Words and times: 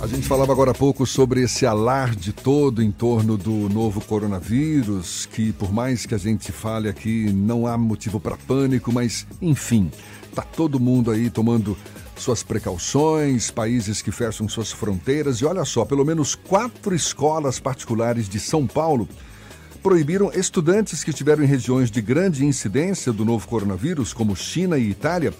A 0.00 0.06
gente 0.06 0.26
falava 0.26 0.50
agora 0.50 0.70
há 0.70 0.74
pouco 0.74 1.04
sobre 1.04 1.42
esse 1.42 1.66
alarde 1.66 2.32
todo 2.32 2.82
em 2.82 2.90
torno 2.90 3.36
do 3.36 3.68
novo 3.68 4.00
coronavírus, 4.00 5.26
que 5.26 5.52
por 5.52 5.70
mais 5.70 6.06
que 6.06 6.14
a 6.14 6.18
gente 6.18 6.50
fale 6.50 6.88
aqui, 6.88 7.30
não 7.30 7.66
há 7.66 7.76
motivo 7.76 8.18
para 8.18 8.34
pânico, 8.34 8.90
mas 8.90 9.26
enfim, 9.42 9.90
tá 10.34 10.40
todo 10.40 10.80
mundo 10.80 11.10
aí 11.10 11.28
tomando 11.28 11.76
suas 12.16 12.42
precauções, 12.42 13.50
países 13.50 14.00
que 14.00 14.10
fecham 14.10 14.48
suas 14.48 14.72
fronteiras. 14.72 15.36
E 15.36 15.44
olha 15.44 15.66
só, 15.66 15.84
pelo 15.84 16.04
menos 16.04 16.34
quatro 16.34 16.94
escolas 16.94 17.60
particulares 17.60 18.26
de 18.26 18.40
São 18.40 18.66
Paulo 18.66 19.06
proibiram 19.82 20.32
estudantes 20.32 21.04
que 21.04 21.10
estiveram 21.10 21.44
em 21.44 21.46
regiões 21.46 21.90
de 21.90 22.00
grande 22.00 22.46
incidência 22.46 23.12
do 23.12 23.24
novo 23.24 23.46
coronavírus, 23.46 24.14
como 24.14 24.34
China 24.34 24.78
e 24.78 24.88
Itália, 24.88 25.34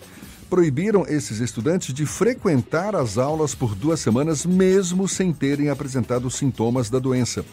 proibiram 0.50 1.06
esses 1.06 1.38
estudantes 1.38 1.94
de 1.94 2.04
frequentar 2.04 2.96
as 2.96 3.16
aulas 3.16 3.54
por 3.54 3.76
duas 3.76 4.00
semanas, 4.00 4.44
mesmo 4.44 5.06
sem 5.06 5.32
terem 5.32 5.68
apresentado 5.68 6.28
sintomas 6.28 6.90
da 6.90 6.98
doença. 6.98 7.44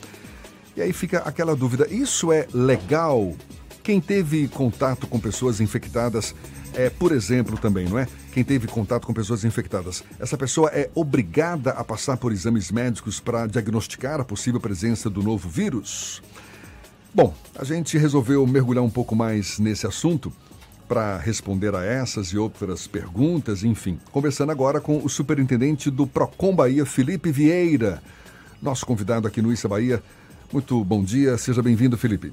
E 0.75 0.81
aí 0.81 0.91
fica 0.91 1.19
aquela 1.19 1.55
dúvida: 1.55 1.87
isso 1.89 2.33
é 2.33 2.47
legal? 2.51 3.35
Quem 3.83 4.01
teve 4.01 4.47
contato 4.47 5.05
com 5.07 5.19
pessoas 5.19 5.61
infectadas, 5.61 6.35
é, 6.73 6.89
por 6.89 7.11
exemplo, 7.11 7.57
também, 7.57 7.87
não 7.87 7.99
é? 7.99 8.07
Quem 8.33 8.43
teve 8.43 8.67
contato 8.67 9.05
com 9.05 9.13
pessoas 9.13 9.45
infectadas, 9.45 10.03
essa 10.19 10.37
pessoa 10.37 10.69
é 10.73 10.89
obrigada 10.93 11.71
a 11.71 11.83
passar 11.83 12.17
por 12.17 12.33
exames 12.33 12.71
médicos 12.71 13.19
para 13.19 13.47
diagnosticar 13.47 14.19
a 14.19 14.25
possível 14.25 14.59
presença 14.59 15.09
do 15.09 15.21
novo 15.23 15.47
vírus? 15.47 16.21
Bom, 17.13 17.33
a 17.55 17.63
gente 17.63 17.97
resolveu 17.97 18.45
mergulhar 18.45 18.83
um 18.83 18.89
pouco 18.89 19.15
mais 19.15 19.57
nesse 19.57 19.87
assunto 19.87 20.33
para 20.87 21.17
responder 21.17 21.75
a 21.75 21.83
essas 21.83 22.27
e 22.27 22.37
outras 22.37 22.87
perguntas, 22.87 23.63
enfim. 23.63 23.99
Conversando 24.11 24.51
agora 24.51 24.79
com 24.79 25.03
o 25.03 25.09
superintendente 25.09 25.91
do 25.91 26.07
Procon 26.07 26.55
Bahia, 26.55 26.85
Felipe 26.85 27.31
Vieira, 27.31 28.01
nosso 28.61 28.85
convidado 28.85 29.27
aqui 29.27 29.41
no 29.41 29.51
Issa 29.51 29.67
Bahia. 29.67 30.01
Muito 30.51 30.83
bom 30.83 31.03
dia, 31.03 31.37
seja 31.37 31.61
bem-vindo, 31.61 31.97
Felipe. 31.97 32.31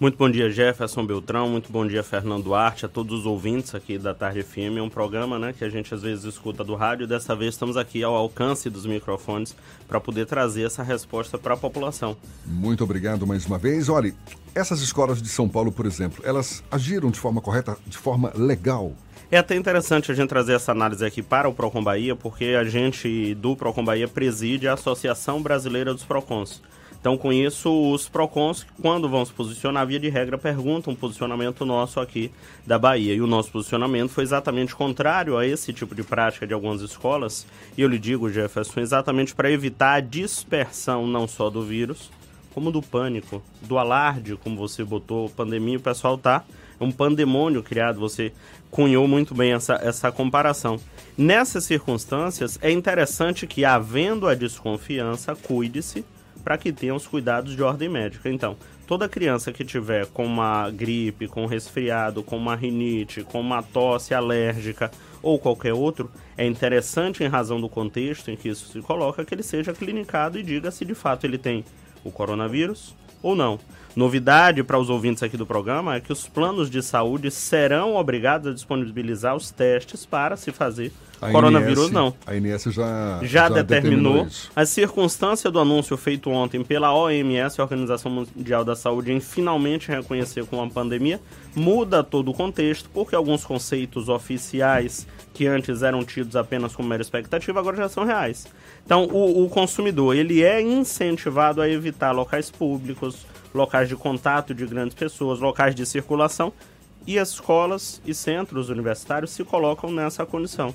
Muito 0.00 0.18
bom 0.18 0.28
dia, 0.28 0.50
Jefferson 0.50 1.06
Beltrão. 1.06 1.48
Muito 1.48 1.70
bom 1.70 1.86
dia, 1.86 2.02
Fernando 2.02 2.42
Duarte, 2.42 2.84
a 2.84 2.88
todos 2.88 3.20
os 3.20 3.26
ouvintes 3.26 3.76
aqui 3.76 3.96
da 3.96 4.12
Tarde 4.12 4.42
FM. 4.42 4.76
É 4.78 4.82
um 4.82 4.90
programa 4.90 5.38
né, 5.38 5.54
que 5.56 5.64
a 5.64 5.68
gente 5.68 5.94
às 5.94 6.02
vezes 6.02 6.24
escuta 6.24 6.64
do 6.64 6.74
rádio. 6.74 7.06
Dessa 7.06 7.36
vez 7.36 7.54
estamos 7.54 7.76
aqui 7.76 8.02
ao 8.02 8.12
alcance 8.12 8.68
dos 8.68 8.86
microfones 8.86 9.54
para 9.86 10.00
poder 10.00 10.26
trazer 10.26 10.66
essa 10.66 10.82
resposta 10.82 11.38
para 11.38 11.54
a 11.54 11.56
população. 11.56 12.16
Muito 12.44 12.82
obrigado 12.82 13.24
mais 13.24 13.46
uma 13.46 13.56
vez. 13.56 13.88
Olha, 13.88 14.12
essas 14.52 14.80
escolas 14.80 15.22
de 15.22 15.28
São 15.28 15.48
Paulo, 15.48 15.70
por 15.70 15.86
exemplo, 15.86 16.24
elas 16.26 16.64
agiram 16.72 17.08
de 17.08 17.20
forma 17.20 17.40
correta, 17.40 17.76
de 17.86 17.96
forma 17.96 18.32
legal? 18.34 18.92
É 19.30 19.38
até 19.38 19.54
interessante 19.54 20.10
a 20.10 20.14
gente 20.14 20.28
trazer 20.28 20.54
essa 20.54 20.72
análise 20.72 21.04
aqui 21.04 21.22
para 21.22 21.48
o 21.48 21.54
Procon 21.54 21.84
Bahia, 21.84 22.16
porque 22.16 22.46
a 22.46 22.64
gente 22.64 23.32
do 23.36 23.54
Procon 23.54 23.84
Bahia 23.84 24.08
preside 24.08 24.66
a 24.66 24.74
Associação 24.74 25.40
Brasileira 25.40 25.94
dos 25.94 26.04
Procons. 26.04 26.60
Então, 27.04 27.18
com 27.18 27.30
isso, 27.30 27.70
os 27.92 28.08
PROCONs, 28.08 28.66
quando 28.80 29.10
vão 29.10 29.22
se 29.26 29.30
posicionar, 29.30 29.86
via 29.86 30.00
de 30.00 30.08
regra, 30.08 30.38
perguntam 30.38 30.94
o 30.94 30.96
posicionamento 30.96 31.66
nosso 31.66 32.00
aqui 32.00 32.30
da 32.66 32.78
Bahia. 32.78 33.12
E 33.12 33.20
o 33.20 33.26
nosso 33.26 33.52
posicionamento 33.52 34.08
foi 34.08 34.24
exatamente 34.24 34.74
contrário 34.74 35.36
a 35.36 35.46
esse 35.46 35.70
tipo 35.70 35.94
de 35.94 36.02
prática 36.02 36.46
de 36.46 36.54
algumas 36.54 36.80
escolas. 36.80 37.46
E 37.76 37.82
eu 37.82 37.88
lhe 37.90 37.98
digo, 37.98 38.30
Jefferson, 38.30 38.80
exatamente 38.80 39.34
para 39.34 39.50
evitar 39.50 39.96
a 39.96 40.00
dispersão 40.00 41.06
não 41.06 41.28
só 41.28 41.50
do 41.50 41.62
vírus, 41.62 42.10
como 42.54 42.72
do 42.72 42.80
pânico, 42.80 43.42
do 43.60 43.76
alarde, 43.76 44.38
como 44.42 44.56
você 44.56 44.82
botou, 44.82 45.28
pandemia, 45.28 45.76
o 45.76 45.82
pessoal 45.82 46.16
tá. 46.16 46.42
É 46.80 46.82
um 46.82 46.90
pandemônio 46.90 47.62
criado, 47.62 48.00
você 48.00 48.32
cunhou 48.70 49.06
muito 49.06 49.34
bem 49.34 49.52
essa, 49.52 49.74
essa 49.74 50.10
comparação. 50.10 50.80
Nessas 51.18 51.64
circunstâncias, 51.64 52.58
é 52.62 52.70
interessante 52.70 53.46
que, 53.46 53.62
havendo 53.62 54.26
a 54.26 54.34
desconfiança, 54.34 55.36
cuide-se 55.36 56.02
para 56.44 56.58
que 56.58 56.70
tenham 56.70 56.96
os 56.96 57.06
cuidados 57.06 57.56
de 57.56 57.62
ordem 57.62 57.88
médica. 57.88 58.28
Então, 58.28 58.56
toda 58.86 59.08
criança 59.08 59.52
que 59.52 59.64
tiver 59.64 60.06
com 60.06 60.26
uma 60.26 60.70
gripe, 60.70 61.26
com 61.26 61.44
um 61.44 61.46
resfriado, 61.46 62.22
com 62.22 62.36
uma 62.36 62.54
rinite, 62.54 63.22
com 63.22 63.40
uma 63.40 63.62
tosse 63.62 64.14
alérgica 64.14 64.90
ou 65.22 65.38
qualquer 65.38 65.72
outro, 65.72 66.10
é 66.36 66.46
interessante, 66.46 67.24
em 67.24 67.28
razão 67.28 67.58
do 67.58 67.68
contexto 67.68 68.30
em 68.30 68.36
que 68.36 68.50
isso 68.50 68.70
se 68.70 68.80
coloca, 68.82 69.24
que 69.24 69.34
ele 69.34 69.42
seja 69.42 69.72
clinicado 69.72 70.38
e 70.38 70.42
diga 70.42 70.70
se 70.70 70.84
de 70.84 70.94
fato 70.94 71.24
ele 71.24 71.38
tem 71.38 71.64
o 72.04 72.10
coronavírus 72.10 72.94
ou 73.22 73.34
não. 73.34 73.58
Novidade 73.96 74.62
para 74.64 74.78
os 74.78 74.90
ouvintes 74.90 75.22
aqui 75.22 75.36
do 75.36 75.46
programa 75.46 75.94
é 75.94 76.00
que 76.00 76.12
os 76.12 76.26
planos 76.28 76.68
de 76.68 76.82
saúde 76.82 77.30
serão 77.30 77.94
obrigados 77.94 78.50
a 78.50 78.54
disponibilizar 78.54 79.36
os 79.36 79.50
testes 79.50 80.04
para 80.04 80.36
se 80.36 80.50
fazer 80.50 80.92
a 81.20 81.30
coronavírus 81.30 81.90
não. 81.90 82.14
A 82.26 82.36
INS 82.36 82.64
já, 82.64 83.20
já, 83.22 83.26
já 83.26 83.48
determinou. 83.48 84.24
determinou 84.24 84.26
a 84.54 84.66
circunstância 84.66 85.50
do 85.50 85.58
anúncio 85.58 85.96
feito 85.96 86.30
ontem 86.30 86.62
pela 86.62 86.94
OMS, 86.94 87.60
Organização 87.60 88.10
Mundial 88.10 88.64
da 88.64 88.76
Saúde, 88.76 89.12
em 89.12 89.20
finalmente 89.20 89.88
reconhecer 89.88 90.44
como 90.44 90.60
uma 90.62 90.70
pandemia, 90.70 91.20
muda 91.54 92.04
todo 92.04 92.30
o 92.30 92.34
contexto, 92.34 92.90
porque 92.92 93.14
alguns 93.14 93.44
conceitos 93.44 94.08
oficiais 94.08 95.06
que 95.32 95.46
antes 95.46 95.82
eram 95.82 96.04
tidos 96.04 96.36
apenas 96.36 96.76
como 96.76 96.88
mera 96.88 97.02
expectativa, 97.02 97.58
agora 97.58 97.76
já 97.76 97.88
são 97.88 98.04
reais. 98.04 98.46
Então, 98.84 99.04
o, 99.04 99.44
o 99.44 99.48
consumidor, 99.48 100.14
ele 100.14 100.42
é 100.42 100.60
incentivado 100.60 101.60
a 101.60 101.68
evitar 101.68 102.12
locais 102.12 102.50
públicos, 102.50 103.26
locais 103.54 103.88
de 103.88 103.96
contato 103.96 104.52
de 104.52 104.66
grandes 104.66 104.94
pessoas, 104.94 105.38
locais 105.38 105.74
de 105.74 105.86
circulação, 105.86 106.52
e 107.06 107.18
as 107.18 107.30
escolas 107.30 108.02
e 108.04 108.12
centros 108.12 108.68
universitários 108.68 109.30
se 109.30 109.44
colocam 109.44 109.90
nessa 109.90 110.26
condição. 110.26 110.74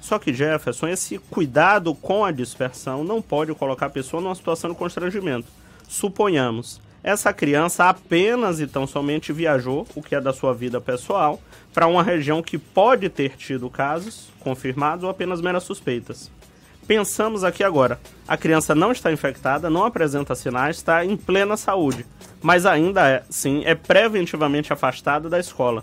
Só 0.00 0.18
que, 0.18 0.32
Jefferson, 0.32 0.88
esse 0.88 1.18
cuidado 1.18 1.94
com 1.94 2.24
a 2.24 2.30
dispersão 2.30 3.02
não 3.02 3.22
pode 3.22 3.54
colocar 3.54 3.86
a 3.86 3.90
pessoa 3.90 4.22
numa 4.22 4.34
situação 4.34 4.70
de 4.70 4.76
constrangimento. 4.76 5.48
Suponhamos, 5.88 6.80
essa 7.02 7.32
criança 7.32 7.88
apenas 7.88 8.60
e 8.60 8.66
tão 8.66 8.86
somente 8.86 9.32
viajou, 9.32 9.86
o 9.94 10.02
que 10.02 10.14
é 10.14 10.20
da 10.20 10.32
sua 10.32 10.54
vida 10.54 10.80
pessoal, 10.80 11.40
para 11.72 11.86
uma 11.86 12.02
região 12.02 12.42
que 12.42 12.58
pode 12.58 13.08
ter 13.08 13.36
tido 13.36 13.68
casos 13.68 14.28
confirmados 14.40 15.04
ou 15.04 15.10
apenas 15.10 15.40
meras 15.40 15.64
suspeitas. 15.64 16.30
Pensamos 16.86 17.44
aqui 17.44 17.64
agora, 17.64 17.98
a 18.28 18.36
criança 18.36 18.74
não 18.74 18.92
está 18.92 19.10
infectada, 19.10 19.70
não 19.70 19.86
apresenta 19.86 20.34
sinais, 20.34 20.76
está 20.76 21.04
em 21.04 21.16
plena 21.16 21.56
saúde, 21.56 22.04
mas 22.42 22.66
ainda 22.66 23.08
é, 23.08 23.22
sim, 23.30 23.62
é 23.64 23.74
preventivamente 23.74 24.70
afastada 24.70 25.30
da 25.30 25.40
escola. 25.40 25.82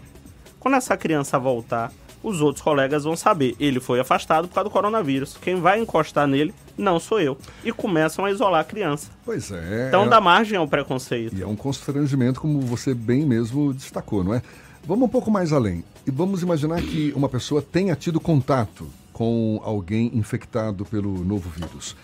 Quando 0.59 0.75
essa 0.75 0.95
criança 0.95 1.40
voltar, 1.40 1.91
os 2.22 2.40
outros 2.40 2.63
colegas 2.63 3.03
vão 3.03 3.16
saber. 3.16 3.56
Ele 3.59 3.79
foi 3.79 4.00
afastado 4.00 4.47
por 4.47 4.53
causa 4.53 4.69
do 4.69 4.72
coronavírus. 4.72 5.35
Quem 5.41 5.56
vai 5.56 5.79
encostar 5.79 6.28
nele 6.28 6.53
não 6.78 7.00
sou 7.00 7.19
eu. 7.19 7.35
E 7.63 7.72
começam 7.72 8.25
a 8.25 8.29
isolar 8.29 8.61
a 8.61 8.63
criança. 8.63 9.09
Pois 9.25 9.51
é. 9.51 9.88
Então 9.88 10.06
é... 10.06 10.07
dá 10.07 10.22
margem 10.22 10.56
ao 10.56 10.67
preconceito. 10.67 11.35
E 11.35 11.41
é 11.41 11.47
um 11.47 11.56
constrangimento, 11.56 12.40
como 12.40 12.61
você 12.61 12.94
bem 12.94 13.25
mesmo 13.25 13.73
destacou, 13.73 14.23
não 14.23 14.35
é? 14.35 14.44
Vamos 14.85 15.06
um 15.06 15.09
pouco 15.09 15.31
mais 15.31 15.51
além. 15.51 15.84
E 16.06 16.11
vamos 16.11 16.44
imaginar 16.44 16.79
que 16.81 17.11
uma 17.16 17.28
pessoa 17.28 17.59
tenha 17.59 17.95
tido 17.95 18.19
contato 18.19 18.88
com 19.13 19.61
alguém 19.63 20.11
infectado 20.13 20.85
pelo 20.85 21.23
novo 21.23 21.49
vírus. 21.49 21.95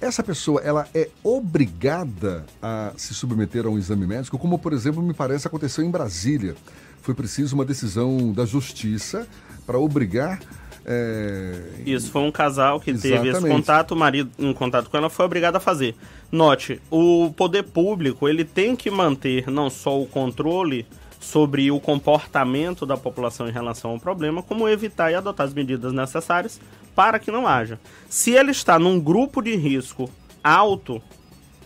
Essa 0.00 0.22
pessoa, 0.22 0.60
ela 0.60 0.86
é 0.94 1.08
obrigada 1.24 2.44
a 2.60 2.92
se 2.96 3.14
submeter 3.14 3.64
a 3.66 3.70
um 3.70 3.78
exame 3.78 4.06
médico, 4.06 4.38
como, 4.38 4.58
por 4.58 4.72
exemplo, 4.72 5.02
me 5.02 5.14
parece 5.14 5.46
aconteceu 5.46 5.82
em 5.84 5.90
Brasília. 5.90 6.54
Foi 7.00 7.14
preciso 7.14 7.54
uma 7.54 7.64
decisão 7.64 8.32
da 8.32 8.44
justiça 8.44 9.26
para 9.64 9.78
obrigar. 9.78 10.40
É... 10.84 11.82
Isso, 11.86 12.10
foi 12.10 12.22
um 12.22 12.30
casal 12.30 12.78
que 12.78 12.90
Exatamente. 12.90 13.22
teve 13.22 13.36
esse 13.36 13.48
contato, 13.48 13.92
o 13.92 13.96
marido 13.96 14.30
em 14.38 14.52
contato 14.52 14.90
com 14.90 14.96
ela 14.96 15.08
foi 15.08 15.24
obrigado 15.24 15.56
a 15.56 15.60
fazer. 15.60 15.96
Note, 16.30 16.80
o 16.90 17.32
poder 17.34 17.62
público 17.62 18.28
ele 18.28 18.44
tem 18.44 18.76
que 18.76 18.90
manter 18.90 19.50
não 19.50 19.70
só 19.70 20.00
o 20.00 20.06
controle 20.06 20.86
sobre 21.26 21.72
o 21.72 21.80
comportamento 21.80 22.86
da 22.86 22.96
população 22.96 23.48
em 23.48 23.52
relação 23.52 23.90
ao 23.90 23.98
problema, 23.98 24.44
como 24.44 24.68
evitar 24.68 25.10
e 25.10 25.16
adotar 25.16 25.44
as 25.44 25.52
medidas 25.52 25.92
necessárias 25.92 26.60
para 26.94 27.18
que 27.18 27.32
não 27.32 27.48
haja. 27.48 27.80
Se 28.08 28.30
ele 28.30 28.52
está 28.52 28.78
num 28.78 29.00
grupo 29.00 29.42
de 29.42 29.56
risco 29.56 30.08
alto, 30.42 31.02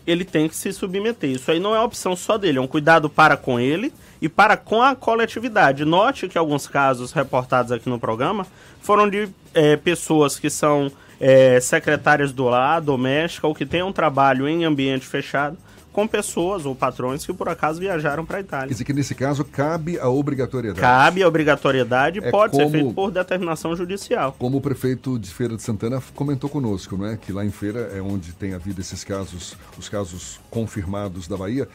ele 0.05 0.25
tem 0.25 0.49
que 0.49 0.55
se 0.55 0.73
submeter. 0.73 1.29
Isso 1.29 1.51
aí 1.51 1.59
não 1.59 1.75
é 1.75 1.79
opção 1.79 2.15
só 2.15 2.39
dele, 2.39 2.57
é 2.57 2.61
um 2.61 2.65
cuidado 2.65 3.07
para 3.07 3.37
com 3.37 3.59
ele 3.59 3.93
e 4.19 4.27
para 4.27 4.57
com 4.57 4.81
a 4.81 4.95
coletividade. 4.95 5.85
Note 5.85 6.27
que 6.27 6.39
alguns 6.39 6.67
casos 6.67 7.11
reportados 7.11 7.71
aqui 7.71 7.87
no 7.87 7.99
programa 7.99 8.47
foram 8.81 9.07
de 9.07 9.29
é, 9.53 9.77
pessoas 9.77 10.39
que 10.39 10.49
são 10.49 10.91
é, 11.19 11.59
secretárias 11.59 12.33
do 12.33 12.45
lar, 12.45 12.81
doméstica, 12.81 13.45
ou 13.45 13.53
que 13.53 13.65
têm 13.65 13.83
um 13.83 13.93
trabalho 13.93 14.49
em 14.49 14.65
ambiente 14.65 15.05
fechado, 15.05 15.55
com 15.91 16.07
pessoas 16.07 16.65
ou 16.65 16.75
patrões 16.75 17.25
que 17.25 17.33
por 17.33 17.49
acaso 17.49 17.79
viajaram 17.79 18.25
para 18.25 18.37
a 18.37 18.41
Itália. 18.41 18.67
Quer 18.67 18.73
dizer 18.73 18.83
que 18.83 18.93
nesse 18.93 19.13
caso 19.15 19.43
cabe 19.43 19.99
a 19.99 20.09
obrigatoriedade. 20.09 20.79
Cabe 20.79 21.23
a 21.23 21.27
obrigatoriedade 21.27 22.19
e 22.19 22.23
é 22.23 22.31
pode 22.31 22.53
como, 22.53 22.65
ser 22.65 22.71
feito 22.71 22.93
por 22.93 23.11
determinação 23.11 23.75
judicial. 23.75 24.35
Como 24.37 24.57
o 24.57 24.61
prefeito 24.61 25.19
de 25.19 25.29
Feira 25.29 25.55
de 25.55 25.61
Santana 25.61 26.01
comentou 26.15 26.49
conosco, 26.49 26.97
não 26.97 27.05
é? 27.05 27.17
Que 27.17 27.31
lá 27.31 27.45
em 27.45 27.51
Feira 27.51 27.91
é 27.93 28.01
onde 28.01 28.33
tem 28.33 28.53
havido 28.53 28.79
esses 28.81 29.03
casos, 29.03 29.55
os 29.77 29.89
casos 29.89 30.39
confirmados 30.49 31.27
da 31.27 31.37
Bahia 31.37 31.67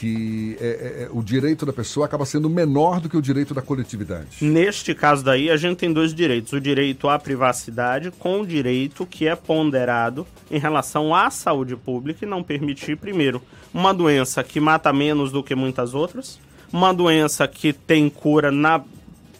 que 0.00 0.56
é, 0.58 0.64
é, 0.64 1.02
é, 1.02 1.08
o 1.12 1.22
direito 1.22 1.66
da 1.66 1.74
pessoa 1.74 2.06
acaba 2.06 2.24
sendo 2.24 2.48
menor 2.48 3.00
do 3.00 3.08
que 3.08 3.18
o 3.18 3.20
direito 3.20 3.52
da 3.52 3.60
coletividade. 3.60 4.42
Neste 4.42 4.94
caso 4.94 5.22
daí, 5.22 5.50
a 5.50 5.58
gente 5.58 5.76
tem 5.76 5.92
dois 5.92 6.14
direitos: 6.14 6.54
o 6.54 6.60
direito 6.60 7.06
à 7.06 7.18
privacidade 7.18 8.10
com 8.12 8.40
o 8.40 8.46
direito 8.46 9.04
que 9.04 9.28
é 9.28 9.36
ponderado 9.36 10.26
em 10.50 10.58
relação 10.58 11.14
à 11.14 11.28
saúde 11.30 11.76
pública 11.76 12.24
e 12.24 12.28
não 12.28 12.42
permitir, 12.42 12.96
primeiro, 12.96 13.42
uma 13.74 13.92
doença 13.92 14.42
que 14.42 14.58
mata 14.58 14.90
menos 14.90 15.30
do 15.30 15.42
que 15.42 15.54
muitas 15.54 15.92
outras, 15.92 16.40
uma 16.72 16.94
doença 16.94 17.46
que 17.46 17.70
tem 17.70 18.08
cura 18.08 18.50
na 18.50 18.82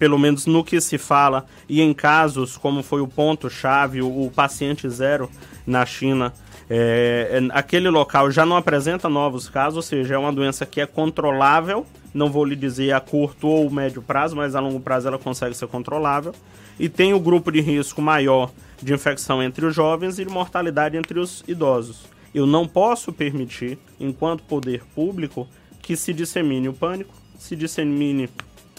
pelo 0.01 0.19
menos 0.19 0.47
no 0.47 0.65
que 0.65 0.81
se 0.81 0.97
fala, 0.97 1.45
e 1.69 1.83
em 1.83 1.93
casos 1.93 2.57
como 2.57 2.83
foi 2.83 3.03
o 3.03 3.07
ponto-chave, 3.07 4.01
o, 4.01 4.25
o 4.25 4.31
paciente 4.31 4.89
zero 4.89 5.29
na 5.67 5.85
China, 5.85 6.33
é, 6.71 7.29
é, 7.33 7.49
aquele 7.53 7.91
local 7.91 8.31
já 8.31 8.47
não 8.47 8.57
apresenta 8.57 9.11
novos 9.11 9.47
casos, 9.47 9.77
ou 9.77 9.83
seja, 9.83 10.15
é 10.15 10.19
uma 10.19 10.33
doença 10.33 10.65
que 10.65 10.81
é 10.81 10.87
controlável, 10.87 11.85
não 12.15 12.31
vou 12.31 12.47
lhe 12.47 12.57
dizer 12.57 12.93
a 12.93 13.01
curto 13.01 13.47
ou 13.47 13.69
médio 13.69 14.01
prazo, 14.01 14.35
mas 14.35 14.55
a 14.55 14.61
longo 14.61 14.81
prazo 14.81 15.07
ela 15.07 15.19
consegue 15.19 15.55
ser 15.55 15.69
controlável. 15.69 16.35
E 16.79 16.89
tem 16.89 17.13
o 17.13 17.21
grupo 17.21 17.53
de 17.53 17.61
risco 17.61 18.01
maior 18.01 18.51
de 18.83 18.95
infecção 18.95 19.43
entre 19.43 19.67
os 19.67 19.75
jovens 19.75 20.19
e 20.19 20.25
de 20.25 20.31
mortalidade 20.31 20.97
entre 20.97 21.19
os 21.21 21.45
idosos. 21.47 22.07
Eu 22.35 22.47
não 22.47 22.67
posso 22.67 23.13
permitir, 23.13 23.79
enquanto 23.99 24.45
poder 24.45 24.83
público, 24.95 25.47
que 25.83 25.95
se 25.95 26.15
dissemine 26.15 26.71
o 26.71 26.73
pânico, 26.73 27.15
se 27.39 27.55
dissemine 27.55 28.31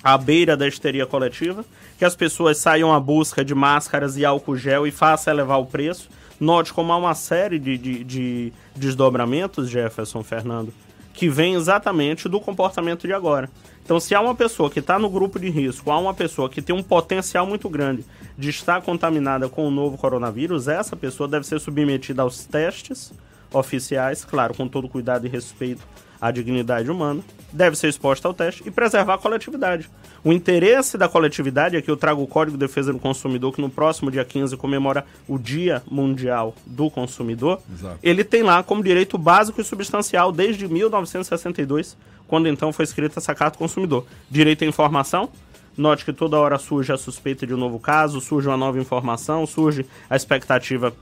à 0.04 0.18
beira 0.18 0.58
da 0.58 0.68
histeria 0.68 1.06
coletiva, 1.06 1.64
que 1.98 2.06
as 2.06 2.16
pessoas 2.16 2.58
saiam 2.58 2.94
à 2.94 3.00
busca 3.00 3.46
de 3.46 3.54
máscaras 3.54 4.18
e 4.18 4.26
álcool 4.26 4.58
gel 4.58 4.88
e 4.88 4.92
façam 4.92 5.34
elevar 5.34 5.60
o 5.60 5.66
preço 5.66 6.10
Note 6.42 6.74
como 6.74 6.92
há 6.92 6.98
uma 6.98 7.14
série 7.14 7.60
de, 7.60 7.78
de, 7.78 8.04
de 8.04 8.54
desdobramentos, 8.76 9.70
Jefferson 9.70 10.24
Fernando, 10.24 10.74
que 11.14 11.30
vem 11.30 11.54
exatamente 11.54 12.28
do 12.28 12.40
comportamento 12.40 13.06
de 13.06 13.14
agora. 13.14 13.48
Então, 13.86 14.00
se 14.00 14.16
há 14.16 14.20
uma 14.20 14.34
pessoa 14.34 14.68
que 14.68 14.80
está 14.80 14.98
no 14.98 15.08
grupo 15.08 15.40
de 15.40 15.52
risco, 15.52 15.92
há 15.92 16.00
uma 16.00 16.16
pessoa 16.16 16.50
que 16.50 16.60
tem 16.60 16.76
um 16.76 16.82
potencial 16.82 17.46
muito 17.46 17.70
grande 17.70 18.04
de 18.36 18.50
estar 18.50 18.82
contaminada 18.82 19.48
com 19.48 19.68
o 19.68 19.70
novo 19.70 20.00
coronavírus, 20.00 20.68
essa 20.68 20.96
pessoa 20.96 21.30
deve 21.30 21.46
ser 21.46 21.60
submetida 21.60 22.24
aos 22.24 22.44
testes 22.44 23.14
oficiais, 23.54 24.26
claro, 24.26 24.56
com 24.56 24.68
todo 24.68 24.90
cuidado 24.90 25.28
e 25.28 25.30
respeito 25.30 25.84
à 26.20 26.32
dignidade 26.32 26.90
humana, 26.90 27.22
deve 27.52 27.76
ser 27.76 27.88
exposta 27.88 28.28
ao 28.28 28.34
teste 28.34 28.64
e 28.66 28.72
preservar 28.72 29.16
a 29.16 29.18
coletividade. 29.18 29.90
O 30.24 30.32
interesse 30.32 30.98
da 30.98 31.10
coletividade 31.10 31.76
é 31.76 31.82
que 31.82 31.90
eu 31.90 31.98
trago 31.98 32.22
o 32.22 32.28
Código 32.28 32.58
de 32.58 32.66
Defesa 32.66 32.94
do 32.94 33.00
Consumidor, 33.00 33.54
que 33.54 33.62
no 33.62 33.70
próximo 33.70 34.12
dia 34.12 34.24
15 34.24 34.56
comemora 34.58 35.06
o 35.28 35.38
Dia 35.38 35.82
Mundial 35.90 36.56
do 36.66 36.90
Consumidor. 36.90 37.60
Exato. 37.72 38.00
Ele 38.02 38.24
tem 38.24 38.44
lá 38.44 38.64
como 38.64 38.84
direito 38.84 39.18
básico 39.18 39.60
e 39.60 39.64
substancial 39.64 40.32
desde 40.32 40.68
1962, 40.68 41.98
quando 42.28 42.48
então 42.48 42.72
foi 42.72 42.84
escrita 42.84 43.20
essa 43.20 43.36
Carta 43.36 43.58
do 43.58 43.60
Consumidor. 43.60 44.06
Direito 44.30 44.64
à 44.64 44.68
informação, 44.68 45.30
Note 45.78 46.04
que 46.04 46.12
toda 46.12 46.38
hora 46.38 46.58
surge 46.58 46.92
a 46.92 46.98
suspeita 46.98 47.48
de 47.48 47.54
um 47.54 47.58
novo 47.58 47.80
caso, 47.80 48.20
surge 48.20 48.48
uma 48.48 48.58
nova 48.58 48.78
informação, 48.78 49.48
surge 49.48 49.86
a 50.10 50.16
expectativa 50.16 50.94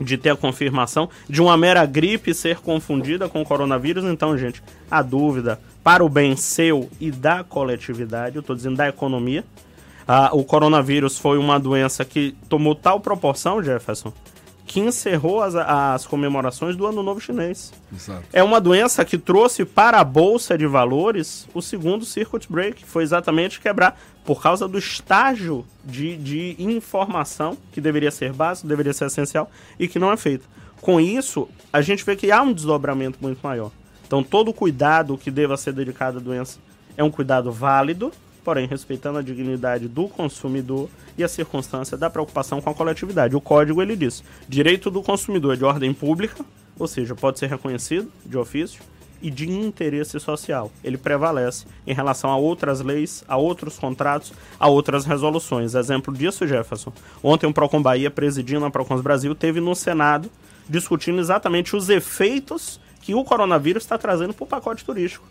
de 0.00 0.16
ter 0.18 0.30
a 0.30 0.36
confirmação 0.36 1.08
de 1.28 1.40
uma 1.40 1.56
mera 1.56 1.84
gripe 1.86 2.34
ser 2.34 2.58
confundida 2.58 3.28
com 3.28 3.44
coronavírus. 3.44 4.04
Então, 4.04 4.36
gente, 4.36 4.62
a 4.90 5.02
dúvida 5.02 5.60
para 5.86 6.04
o 6.04 6.08
bem 6.08 6.34
seu 6.34 6.90
e 6.98 7.12
da 7.12 7.44
coletividade, 7.44 8.34
eu 8.34 8.40
estou 8.40 8.56
dizendo 8.56 8.76
da 8.76 8.88
economia. 8.88 9.44
Ah, 10.04 10.30
o 10.32 10.42
coronavírus 10.42 11.16
foi 11.16 11.38
uma 11.38 11.60
doença 11.60 12.04
que 12.04 12.34
tomou 12.48 12.74
tal 12.74 12.98
proporção, 12.98 13.62
Jefferson, 13.62 14.12
que 14.66 14.80
encerrou 14.80 15.40
as, 15.40 15.54
as 15.54 16.04
comemorações 16.04 16.74
do 16.74 16.86
Ano 16.86 17.04
Novo 17.04 17.20
Chinês. 17.20 17.72
Exato. 17.94 18.24
É 18.32 18.42
uma 18.42 18.60
doença 18.60 19.04
que 19.04 19.16
trouxe 19.16 19.64
para 19.64 20.00
a 20.00 20.02
Bolsa 20.02 20.58
de 20.58 20.66
Valores 20.66 21.46
o 21.54 21.62
segundo 21.62 22.04
circuit 22.04 22.50
break. 22.50 22.84
Foi 22.84 23.04
exatamente 23.04 23.60
quebrar 23.60 23.96
por 24.24 24.42
causa 24.42 24.66
do 24.66 24.78
estágio 24.78 25.64
de, 25.84 26.16
de 26.16 26.56
informação 26.58 27.56
que 27.70 27.80
deveria 27.80 28.10
ser 28.10 28.32
básico, 28.32 28.66
deveria 28.66 28.92
ser 28.92 29.04
essencial 29.04 29.48
e 29.78 29.86
que 29.86 30.00
não 30.00 30.10
é 30.10 30.16
feito. 30.16 30.48
Com 30.80 31.00
isso, 31.00 31.48
a 31.72 31.80
gente 31.80 32.04
vê 32.04 32.16
que 32.16 32.32
há 32.32 32.42
um 32.42 32.52
desdobramento 32.52 33.18
muito 33.22 33.38
maior. 33.40 33.70
Então, 34.06 34.22
todo 34.22 34.52
cuidado 34.52 35.18
que 35.18 35.30
deva 35.30 35.56
ser 35.56 35.72
dedicado 35.72 36.18
à 36.18 36.20
doença 36.20 36.58
é 36.96 37.02
um 37.02 37.10
cuidado 37.10 37.50
válido, 37.50 38.12
porém 38.44 38.66
respeitando 38.66 39.18
a 39.18 39.22
dignidade 39.22 39.88
do 39.88 40.08
consumidor 40.08 40.88
e 41.18 41.24
a 41.24 41.28
circunstância 41.28 41.96
da 41.96 42.08
preocupação 42.08 42.60
com 42.60 42.70
a 42.70 42.74
coletividade. 42.74 43.34
O 43.34 43.40
código 43.40 43.82
ele 43.82 43.96
diz: 43.96 44.22
direito 44.48 44.90
do 44.90 45.02
consumidor 45.02 45.54
é 45.54 45.56
de 45.56 45.64
ordem 45.64 45.92
pública, 45.92 46.44
ou 46.78 46.86
seja, 46.86 47.14
pode 47.14 47.38
ser 47.38 47.48
reconhecido 47.48 48.10
de 48.24 48.38
ofício 48.38 48.80
e 49.20 49.30
de 49.30 49.50
interesse 49.50 50.20
social. 50.20 50.70
Ele 50.84 50.96
prevalece 50.96 51.66
em 51.86 51.94
relação 51.94 52.30
a 52.30 52.36
outras 52.36 52.80
leis, 52.80 53.24
a 53.26 53.36
outros 53.36 53.78
contratos, 53.78 54.32
a 54.60 54.68
outras 54.68 55.04
resoluções. 55.04 55.74
Exemplo 55.74 56.14
disso, 56.14 56.46
Jefferson. 56.46 56.92
Ontem 57.22 57.46
o 57.46 57.52
Procon 57.52 57.82
Bahia, 57.82 58.10
presidindo 58.10 58.64
a 58.64 58.70
Procons 58.70 59.00
Brasil, 59.00 59.34
teve 59.34 59.60
no 59.60 59.74
Senado 59.74 60.30
discutindo 60.68 61.20
exatamente 61.20 61.74
os 61.74 61.88
efeitos 61.88 62.80
que 63.06 63.14
o 63.14 63.22
coronavírus 63.22 63.84
está 63.84 63.96
trazendo 63.96 64.34
para 64.34 64.42
o 64.42 64.46
pacote 64.48 64.84
turístico. 64.84 65.24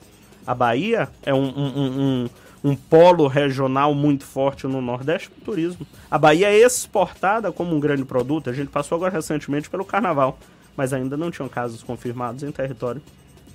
A 0.48 0.56
Bahia 0.56 1.10
é 1.24 1.33
um, 1.33 1.44
um, 1.44 1.68
um, 1.75 2.30
um, 2.63 2.75
polo 2.75 3.27
regional 3.27 3.94
muito 3.94 4.24
forte 4.24 4.66
no 4.66 4.81
Nordeste 4.81 5.30
para 5.30 5.42
o 5.42 5.44
turismo. 5.44 5.86
A 6.10 6.18
Bahia 6.18 6.48
é 6.48 6.57
exportada 6.57 7.51
como 7.51 7.75
um 7.75 7.80
grande 7.80 8.06
produto. 8.06 8.50
A 8.50 8.54
gente 8.54 8.69
passou 8.69 8.95
agora 8.95 9.12
recentemente 9.12 9.69
pelo 9.69 9.83
Carnaval, 9.83 10.39
mas 10.77 10.94
ainda 10.94 11.18
não 11.18 11.30
tinham 11.30 11.50
casos 11.50 11.83
confirmados 11.83 12.44
em 12.44 12.51
território 12.51 13.01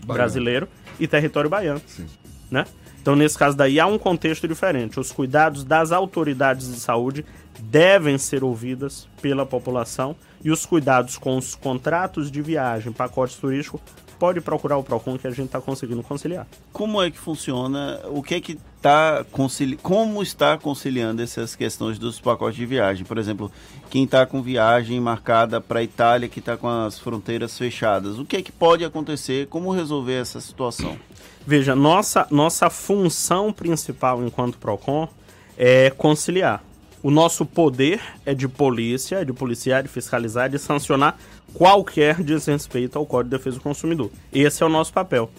baiano. 0.00 0.12
brasileiro 0.12 0.68
e 0.98 1.06
território 1.06 1.48
baiano. 1.48 1.80
Sim. 1.86 2.06
Né? 2.50 2.66
Então, 3.00 3.16
nesse 3.16 3.38
caso 3.38 3.56
daí, 3.56 3.80
há 3.80 3.86
um 3.86 3.96
contexto 3.96 4.46
diferente. 4.46 5.00
Os 5.00 5.10
cuidados 5.10 5.64
das 5.64 5.92
autoridades 5.92 6.70
de 6.70 6.78
saúde 6.78 7.24
devem 7.58 8.18
ser 8.18 8.44
ouvidas 8.44 9.08
pela 9.22 9.46
população 9.46 10.14
e 10.44 10.50
os 10.50 10.66
cuidados 10.66 11.16
com 11.16 11.38
os 11.38 11.54
contratos 11.54 12.30
de 12.30 12.42
viagem, 12.42 12.92
pacotes 12.92 13.36
turísticos, 13.36 13.80
pode 14.20 14.38
procurar 14.42 14.76
o 14.76 14.84
Procon 14.84 15.18
que 15.18 15.26
a 15.26 15.30
gente 15.30 15.46
está 15.46 15.62
conseguindo 15.62 16.02
conciliar. 16.02 16.46
Como 16.74 17.02
é 17.02 17.10
que 17.10 17.16
funciona? 17.16 17.98
O 18.10 18.22
que 18.22 18.34
é 18.34 18.40
que 18.40 18.58
está 18.76 19.24
concili... 19.32 19.78
como 19.78 20.22
está 20.22 20.58
conciliando 20.58 21.22
essas 21.22 21.56
questões 21.56 21.98
dos 21.98 22.20
pacotes 22.20 22.56
de 22.56 22.66
viagem? 22.66 23.06
Por 23.06 23.16
exemplo, 23.16 23.50
quem 23.88 24.04
está 24.04 24.26
com 24.26 24.42
viagem 24.42 25.00
marcada 25.00 25.58
para 25.58 25.80
a 25.80 25.82
Itália, 25.82 26.28
que 26.28 26.38
está 26.38 26.54
com 26.54 26.68
as 26.68 26.98
fronteiras 26.98 27.56
fechadas, 27.56 28.18
o 28.18 28.26
que 28.26 28.36
é 28.36 28.42
que 28.42 28.52
pode 28.52 28.84
acontecer? 28.84 29.46
Como 29.46 29.72
resolver 29.72 30.20
essa 30.20 30.38
situação? 30.38 30.98
Veja, 31.46 31.74
nossa 31.74 32.26
nossa 32.30 32.68
função 32.68 33.50
principal 33.50 34.22
enquanto 34.22 34.58
Procon 34.58 35.08
é 35.56 35.88
conciliar. 35.90 36.62
O 37.02 37.10
nosso 37.10 37.46
poder 37.46 38.00
é 38.26 38.34
de 38.34 38.46
polícia, 38.46 39.16
é 39.16 39.24
de 39.24 39.32
policiar, 39.32 39.82
de 39.82 39.88
fiscalizar, 39.88 40.50
de 40.50 40.58
sancionar 40.58 41.18
qualquer 41.54 42.22
desrespeito 42.22 42.98
ao 42.98 43.06
Código 43.06 43.30
de 43.30 43.38
Defesa 43.38 43.56
do 43.56 43.62
Consumidor. 43.62 44.10
Esse 44.32 44.62
é 44.62 44.66
o 44.66 44.68
nosso 44.68 44.92
papel. 44.92 45.30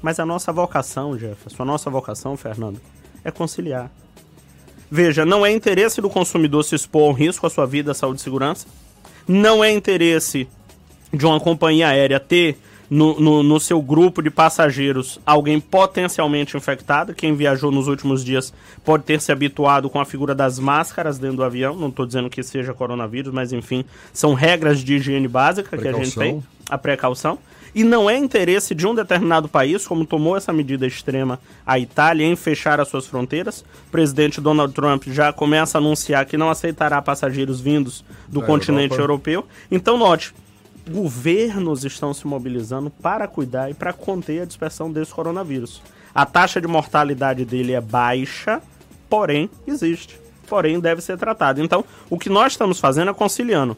Mas 0.00 0.18
a 0.18 0.26
nossa 0.26 0.52
vocação, 0.52 1.18
Jefferson, 1.18 1.62
a 1.62 1.66
nossa 1.66 1.90
vocação, 1.90 2.36
Fernando, 2.36 2.80
é 3.22 3.30
conciliar. 3.30 3.90
Veja, 4.90 5.24
não 5.24 5.44
é 5.44 5.50
interesse 5.50 6.00
do 6.00 6.10
consumidor 6.10 6.64
se 6.64 6.74
expor 6.74 7.02
ao 7.02 7.12
risco 7.12 7.46
à 7.46 7.50
sua 7.50 7.66
vida, 7.66 7.94
saúde 7.94 8.20
e 8.20 8.22
segurança. 8.22 8.66
Não 9.28 9.62
é 9.62 9.70
interesse 9.70 10.48
de 11.12 11.24
uma 11.24 11.38
companhia 11.38 11.88
aérea 11.88 12.18
ter 12.18 12.58
no, 12.92 13.18
no, 13.18 13.42
no, 13.42 13.58
seu 13.58 13.80
grupo 13.80 14.20
de 14.20 14.28
passageiros 14.28 15.18
alguém 15.24 15.58
potencialmente 15.58 16.58
infectado. 16.58 17.14
Quem 17.14 17.34
viajou 17.34 17.72
nos 17.72 17.88
últimos 17.88 18.22
dias 18.22 18.52
pode 18.84 19.04
ter 19.04 19.18
se 19.18 19.32
habituado 19.32 19.88
com 19.88 19.98
a 19.98 20.04
figura 20.04 20.34
das 20.34 20.58
máscaras 20.58 21.18
dentro 21.18 21.38
do 21.38 21.44
avião. 21.44 21.74
Não 21.74 21.88
estou 21.88 22.04
dizendo 22.04 22.28
que 22.28 22.42
seja 22.42 22.74
coronavírus, 22.74 23.32
mas 23.32 23.50
enfim, 23.50 23.82
são 24.12 24.34
regras 24.34 24.80
de 24.80 24.96
higiene 24.96 25.26
básica 25.26 25.70
precaução. 25.70 25.94
que 25.94 26.02
a 26.02 26.04
gente 26.04 26.18
tem, 26.18 26.44
a 26.68 26.76
precaução. 26.76 27.38
E 27.74 27.82
não 27.82 28.10
é 28.10 28.18
interesse 28.18 28.74
de 28.74 28.86
um 28.86 28.94
determinado 28.94 29.48
país, 29.48 29.86
como 29.86 30.04
tomou 30.04 30.36
essa 30.36 30.52
medida 30.52 30.86
extrema 30.86 31.40
a 31.66 31.78
Itália, 31.78 32.26
em 32.26 32.36
fechar 32.36 32.78
as 32.78 32.88
suas 32.88 33.06
fronteiras. 33.06 33.64
O 33.88 33.90
presidente 33.90 34.38
Donald 34.38 34.74
Trump 34.74 35.04
já 35.06 35.32
começa 35.32 35.78
a 35.78 35.80
anunciar 35.80 36.26
que 36.26 36.36
não 36.36 36.50
aceitará 36.50 37.00
passageiros 37.00 37.58
vindos 37.58 38.04
do 38.28 38.40
da 38.40 38.46
continente 38.46 38.92
Europa. 38.92 39.30
europeu. 39.30 39.46
Então, 39.70 39.96
note, 39.96 40.34
governos 40.88 41.84
estão 41.84 42.12
se 42.12 42.26
mobilizando 42.26 42.90
para 42.90 43.28
cuidar 43.28 43.70
e 43.70 43.74
para 43.74 43.92
conter 43.92 44.42
a 44.42 44.44
dispersão 44.44 44.90
desse 44.90 45.12
coronavírus. 45.12 45.82
A 46.14 46.26
taxa 46.26 46.60
de 46.60 46.66
mortalidade 46.66 47.44
dele 47.44 47.72
é 47.72 47.80
baixa, 47.80 48.60
porém 49.08 49.48
existe. 49.66 50.20
Porém 50.48 50.78
deve 50.80 51.00
ser 51.00 51.16
tratado. 51.16 51.62
Então, 51.62 51.84
o 52.10 52.18
que 52.18 52.28
nós 52.28 52.52
estamos 52.52 52.78
fazendo 52.78 53.10
é 53.10 53.14
conciliando. 53.14 53.76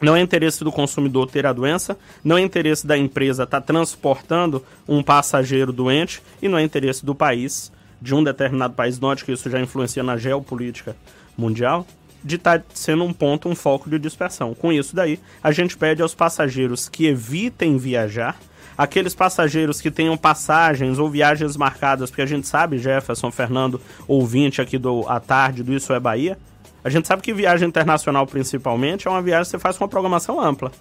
Não 0.00 0.14
é 0.14 0.20
interesse 0.20 0.62
do 0.62 0.70
consumidor 0.70 1.30
ter 1.30 1.46
a 1.46 1.52
doença, 1.52 1.96
não 2.22 2.36
é 2.36 2.42
interesse 2.42 2.86
da 2.86 2.98
empresa 2.98 3.44
estar 3.44 3.60
tá 3.60 3.66
transportando 3.66 4.64
um 4.86 5.02
passageiro 5.02 5.72
doente 5.72 6.22
e 6.40 6.48
não 6.48 6.58
é 6.58 6.62
interesse 6.62 7.04
do 7.04 7.14
país, 7.14 7.72
de 8.00 8.14
um 8.14 8.22
determinado 8.22 8.74
país, 8.74 9.00
note 9.00 9.24
que 9.24 9.32
isso 9.32 9.48
já 9.48 9.58
influencia 9.58 10.02
na 10.02 10.18
geopolítica 10.18 10.94
mundial, 11.36 11.86
de 12.26 12.36
estar 12.36 12.58
tá 12.58 12.64
sendo 12.74 13.04
um 13.04 13.12
ponto, 13.12 13.48
um 13.48 13.54
foco 13.54 13.88
de 13.88 13.98
dispersão. 13.98 14.52
Com 14.52 14.72
isso 14.72 14.94
daí, 14.94 15.20
a 15.42 15.52
gente 15.52 15.76
pede 15.76 16.02
aos 16.02 16.14
passageiros 16.14 16.88
que 16.88 17.06
evitem 17.06 17.78
viajar, 17.78 18.36
aqueles 18.76 19.14
passageiros 19.14 19.80
que 19.80 19.90
tenham 19.90 20.16
passagens 20.16 20.98
ou 20.98 21.08
viagens 21.08 21.56
marcadas, 21.56 22.10
porque 22.10 22.22
a 22.22 22.26
gente 22.26 22.48
sabe, 22.48 22.78
Jefferson, 22.78 23.30
Fernando, 23.30 23.80
ouvinte 24.08 24.60
aqui 24.60 24.76
do 24.76 25.08
à 25.08 25.20
tarde 25.20 25.62
do 25.62 25.72
Isso 25.72 25.92
é 25.92 26.00
Bahia, 26.00 26.36
a 26.82 26.90
gente 26.90 27.06
sabe 27.06 27.22
que 27.22 27.32
viagem 27.32 27.68
internacional 27.68 28.26
principalmente 28.26 29.06
é 29.06 29.10
uma 29.10 29.22
viagem 29.22 29.44
que 29.44 29.50
você 29.50 29.58
faz 29.58 29.78
com 29.78 29.84
uma 29.84 29.88
programação 29.88 30.40
ampla, 30.40 30.72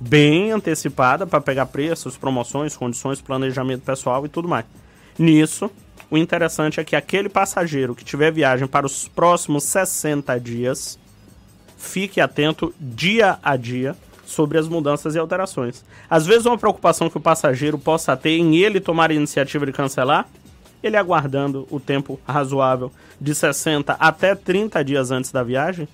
bem 0.00 0.50
antecipada 0.50 1.26
para 1.26 1.40
pegar 1.40 1.66
preços, 1.66 2.16
promoções, 2.16 2.76
condições, 2.76 3.20
planejamento 3.20 3.82
pessoal 3.82 4.26
e 4.26 4.28
tudo 4.28 4.48
mais. 4.48 4.64
Nisso, 5.18 5.70
o 6.10 6.16
interessante 6.16 6.80
é 6.80 6.84
que 6.84 6.96
aquele 6.96 7.28
passageiro 7.28 7.94
que 7.94 8.04
tiver 8.04 8.32
viagem 8.32 8.66
para 8.66 8.86
os 8.86 9.08
próximos 9.08 9.64
60 9.64 10.38
dias, 10.40 10.98
fique 11.76 12.20
atento 12.20 12.74
dia 12.80 13.38
a 13.42 13.56
dia 13.56 13.96
sobre 14.26 14.58
as 14.58 14.68
mudanças 14.68 15.14
e 15.14 15.18
alterações. 15.18 15.84
Às 16.08 16.26
vezes, 16.26 16.46
uma 16.46 16.58
preocupação 16.58 17.08
que 17.08 17.16
o 17.16 17.20
passageiro 17.20 17.78
possa 17.78 18.16
ter 18.16 18.36
em 18.36 18.56
ele 18.56 18.80
tomar 18.80 19.10
a 19.10 19.14
iniciativa 19.14 19.64
de 19.64 19.72
cancelar, 19.72 20.28
ele 20.82 20.96
aguardando 20.96 21.66
o 21.70 21.80
tempo 21.80 22.20
razoável 22.26 22.92
de 23.20 23.34
60 23.34 23.94
até 23.94 24.34
30 24.34 24.84
dias 24.84 25.10
antes 25.10 25.32
da 25.32 25.42
viagem, 25.42 25.88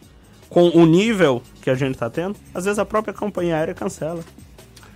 com 0.49 0.69
o 0.69 0.85
nível 0.85 1.43
que 1.63 1.71
a 1.71 1.75
gente 1.75 1.95
está 1.95 2.11
tendo, 2.11 2.37
às 2.53 2.65
vezes 2.65 2.79
a 2.79 2.85
própria 2.85 3.15
companhia 3.15 3.57
aérea 3.57 3.75
cancela. 3.75 4.23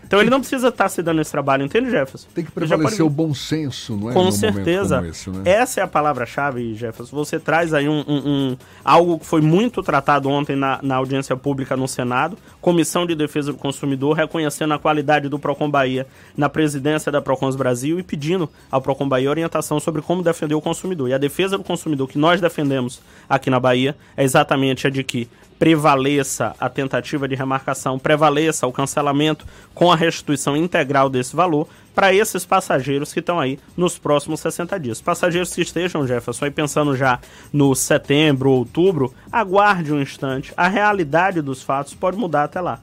Então 0.08 0.22
ele 0.22 0.30
não 0.30 0.40
precisa 0.40 0.68
estar 0.68 0.84
tá 0.84 0.88
se 0.88 1.02
dando 1.02 1.20
esse 1.20 1.30
trabalho, 1.30 1.62
entende, 1.62 1.90
Jefferson? 1.90 2.26
Tem 2.34 2.42
que 2.42 2.50
prevalecer 2.50 2.98
pode... 2.98 3.02
o 3.02 3.10
bom 3.10 3.34
senso, 3.34 3.94
não 3.94 4.10
é? 4.10 4.14
Com 4.14 4.32
certeza. 4.32 5.06
Esse, 5.06 5.28
né? 5.28 5.42
Essa 5.44 5.80
é 5.80 5.84
a 5.84 5.86
palavra-chave, 5.86 6.74
Jefferson. 6.74 7.14
Você 7.14 7.38
traz 7.38 7.74
aí 7.74 7.86
um, 7.86 8.02
um, 8.08 8.22
um, 8.26 8.56
algo 8.82 9.18
que 9.18 9.26
foi 9.26 9.42
muito 9.42 9.82
tratado 9.82 10.30
ontem 10.30 10.56
na, 10.56 10.80
na 10.82 10.96
audiência 10.96 11.36
pública 11.36 11.76
no 11.76 11.86
Senado, 11.86 12.38
Comissão 12.58 13.04
de 13.06 13.14
Defesa 13.14 13.52
do 13.52 13.58
Consumidor, 13.58 14.16
reconhecendo 14.16 14.72
a 14.72 14.78
qualidade 14.78 15.28
do 15.28 15.38
Procon 15.38 15.70
Bahia 15.70 16.06
na 16.34 16.48
presidência 16.48 17.12
da 17.12 17.20
Procons 17.20 17.54
Brasil 17.54 18.00
e 18.00 18.02
pedindo 18.02 18.48
ao 18.70 18.80
Procon 18.80 19.06
Bahia 19.06 19.28
orientação 19.28 19.78
sobre 19.78 20.00
como 20.00 20.22
defender 20.22 20.54
o 20.54 20.60
consumidor. 20.60 21.10
E 21.10 21.12
a 21.12 21.18
defesa 21.18 21.58
do 21.58 21.64
consumidor 21.64 22.08
que 22.08 22.16
nós 22.16 22.40
defendemos 22.40 23.02
aqui 23.28 23.50
na 23.50 23.60
Bahia 23.60 23.94
é 24.16 24.24
exatamente 24.24 24.86
a 24.86 24.90
de 24.90 25.04
que 25.04 25.28
prevaleça 25.58 26.54
a 26.58 26.68
tentativa 26.68 27.26
de 27.26 27.34
remarcação, 27.34 27.98
prevaleça 27.98 28.66
o 28.66 28.72
cancelamento 28.72 29.44
com 29.74 29.90
a 29.90 29.96
restituição 29.96 30.56
integral 30.56 31.10
desse 31.10 31.34
valor 31.34 31.68
para 31.94 32.14
esses 32.14 32.46
passageiros 32.46 33.12
que 33.12 33.18
estão 33.18 33.40
aí 33.40 33.58
nos 33.76 33.98
próximos 33.98 34.40
60 34.40 34.78
dias. 34.78 35.00
Passageiros 35.00 35.52
que 35.52 35.62
estejam, 35.62 36.06
Jefferson, 36.06 36.44
aí 36.44 36.50
pensando 36.50 36.96
já 36.96 37.18
no 37.52 37.74
setembro, 37.74 38.50
outubro, 38.50 39.12
aguarde 39.32 39.92
um 39.92 40.00
instante. 40.00 40.52
A 40.56 40.68
realidade 40.68 41.42
dos 41.42 41.62
fatos 41.62 41.94
pode 41.94 42.16
mudar 42.16 42.44
até 42.44 42.60
lá. 42.60 42.80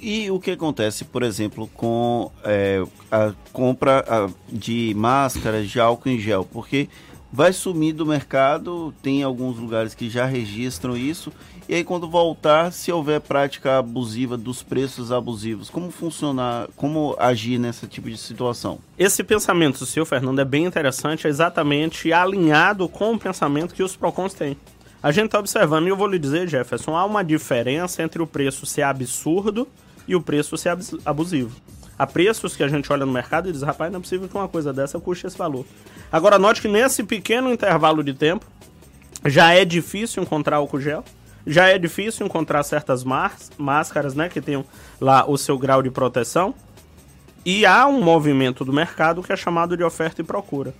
E 0.00 0.28
o 0.32 0.40
que 0.40 0.50
acontece, 0.50 1.04
por 1.04 1.22
exemplo, 1.22 1.70
com 1.74 2.32
é, 2.42 2.82
a 3.08 3.32
compra 3.52 4.04
de 4.48 4.92
máscaras 4.96 5.70
de 5.70 5.78
álcool 5.78 6.08
em 6.08 6.18
gel? 6.18 6.44
Porque 6.44 6.88
vai 7.32 7.52
sumir 7.52 7.94
do 7.94 8.04
mercado, 8.04 8.92
tem 9.02 9.22
alguns 9.22 9.58
lugares 9.58 9.94
que 9.94 10.10
já 10.10 10.26
registram 10.26 10.96
isso 10.96 11.32
e 11.68 11.74
aí 11.76 11.84
quando 11.84 12.08
voltar, 12.08 12.72
se 12.72 12.90
houver 12.90 13.20
prática 13.20 13.78
abusiva 13.78 14.36
dos 14.36 14.62
preços 14.62 15.12
abusivos, 15.12 15.70
como 15.70 15.90
funcionar, 15.90 16.68
como 16.76 17.16
agir 17.18 17.58
nesse 17.58 17.86
tipo 17.86 18.10
de 18.10 18.18
situação? 18.18 18.78
Esse 18.98 19.22
pensamento 19.22 19.86
senhor 19.86 20.04
Fernando 20.04 20.40
é 20.40 20.44
bem 20.44 20.64
interessante, 20.64 21.26
é 21.26 21.30
exatamente 21.30 22.12
alinhado 22.12 22.88
com 22.88 23.14
o 23.14 23.18
pensamento 23.18 23.74
que 23.74 23.82
os 23.82 23.96
PROCONs 23.96 24.34
têm. 24.34 24.56
A 25.02 25.10
gente 25.10 25.26
está 25.26 25.38
observando, 25.38 25.86
e 25.86 25.88
eu 25.88 25.96
vou 25.96 26.06
lhe 26.06 26.18
dizer, 26.18 26.48
Jefferson, 26.48 26.96
há 26.96 27.04
uma 27.04 27.24
diferença 27.24 28.02
entre 28.02 28.20
o 28.20 28.26
preço 28.26 28.66
ser 28.66 28.82
absurdo 28.82 29.66
e 30.06 30.14
o 30.14 30.20
preço 30.20 30.56
ser 30.56 30.76
abusivo. 31.04 31.56
Há 32.02 32.06
preços 32.06 32.56
que 32.56 32.64
a 32.64 32.68
gente 32.68 32.92
olha 32.92 33.06
no 33.06 33.12
mercado 33.12 33.48
e 33.48 33.52
diz, 33.52 33.62
rapaz, 33.62 33.92
não 33.92 34.00
é 34.00 34.02
possível 34.02 34.28
que 34.28 34.34
uma 34.34 34.48
coisa 34.48 34.72
dessa 34.72 34.98
custe 34.98 35.24
esse 35.24 35.38
valor. 35.38 35.64
Agora, 36.10 36.36
note 36.36 36.60
que 36.60 36.66
nesse 36.66 37.04
pequeno 37.04 37.52
intervalo 37.52 38.02
de 38.02 38.12
tempo, 38.12 38.44
já 39.24 39.52
é 39.52 39.64
difícil 39.64 40.20
encontrar 40.20 40.56
álcool 40.56 40.80
gel, 40.80 41.04
já 41.46 41.68
é 41.68 41.78
difícil 41.78 42.26
encontrar 42.26 42.64
certas 42.64 43.04
máscaras, 43.56 44.16
né, 44.16 44.28
que 44.28 44.40
tenham 44.40 44.64
lá 45.00 45.24
o 45.30 45.38
seu 45.38 45.56
grau 45.56 45.80
de 45.80 45.92
proteção. 45.92 46.52
E 47.46 47.64
há 47.64 47.86
um 47.86 48.02
movimento 48.02 48.64
do 48.64 48.72
mercado 48.72 49.22
que 49.22 49.32
é 49.32 49.36
chamado 49.36 49.76
de 49.76 49.84
oferta 49.84 50.22
e 50.22 50.24
procura. 50.24 50.74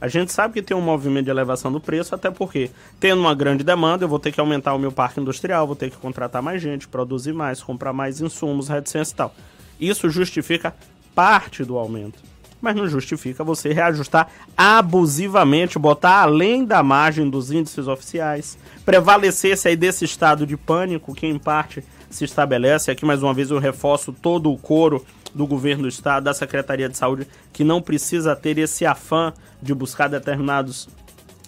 A 0.00 0.08
gente 0.08 0.32
sabe 0.32 0.54
que 0.54 0.62
tem 0.62 0.74
um 0.74 0.80
movimento 0.80 1.26
de 1.26 1.30
elevação 1.30 1.70
do 1.70 1.82
preço, 1.82 2.14
até 2.14 2.30
porque, 2.30 2.70
tendo 2.98 3.20
uma 3.20 3.34
grande 3.34 3.62
demanda, 3.62 4.04
eu 4.04 4.08
vou 4.08 4.18
ter 4.18 4.32
que 4.32 4.40
aumentar 4.40 4.72
o 4.72 4.78
meu 4.78 4.90
parque 4.90 5.20
industrial, 5.20 5.66
vou 5.66 5.76
ter 5.76 5.90
que 5.90 5.98
contratar 5.98 6.40
mais 6.40 6.62
gente, 6.62 6.88
produzir 6.88 7.34
mais, 7.34 7.62
comprar 7.62 7.92
mais 7.92 8.22
insumos, 8.22 8.68
reticência 8.68 9.12
e 9.12 9.16
tal. 9.16 9.34
Isso 9.80 10.08
justifica 10.10 10.74
parte 11.14 11.64
do 11.64 11.76
aumento 11.78 12.26
mas 12.60 12.74
não 12.74 12.88
justifica 12.88 13.44
você 13.44 13.72
reajustar 13.72 14.28
abusivamente, 14.56 15.78
botar 15.78 16.22
além 16.22 16.64
da 16.64 16.82
margem 16.82 17.28
dos 17.28 17.52
índices 17.52 17.86
oficiais, 17.86 18.58
prevalecesse 18.84 19.68
aí 19.68 19.76
desse 19.76 20.04
estado 20.04 20.46
de 20.46 20.56
pânico 20.56 21.14
que 21.14 21.26
em 21.26 21.38
parte 21.38 21.84
se 22.10 22.24
estabelece. 22.24 22.90
Aqui 22.90 23.04
mais 23.04 23.22
uma 23.22 23.34
vez 23.34 23.50
eu 23.50 23.58
reforço 23.58 24.12
todo 24.12 24.50
o 24.50 24.56
coro 24.56 25.04
do 25.34 25.46
governo 25.46 25.82
do 25.82 25.88
estado, 25.88 26.24
da 26.24 26.34
Secretaria 26.34 26.88
de 26.88 26.96
Saúde, 26.96 27.26
que 27.52 27.62
não 27.62 27.82
precisa 27.82 28.34
ter 28.34 28.58
esse 28.58 28.86
afã 28.86 29.32
de 29.60 29.74
buscar 29.74 30.08
determinados 30.08 30.88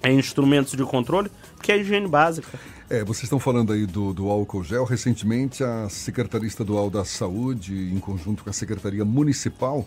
é, 0.02 0.12
instrumentos 0.12 0.75
de 0.75 0.85
controle, 0.85 1.30
porque 1.56 1.73
é 1.73 1.78
higiene 1.78 2.06
básica. 2.06 2.58
É, 2.90 3.04
vocês 3.04 3.25
estão 3.25 3.38
falando 3.38 3.71
aí 3.71 3.85
do, 3.85 4.14
do 4.14 4.30
álcool 4.30 4.64
gel. 4.64 4.83
Recentemente, 4.83 5.62
a 5.62 5.90
Secretaria 5.90 6.49
Estadual 6.49 6.88
da 6.88 7.04
Saúde, 7.04 7.75
em 7.92 7.99
conjunto 7.99 8.42
com 8.42 8.49
a 8.49 8.52
Secretaria 8.52 9.04
Municipal, 9.04 9.87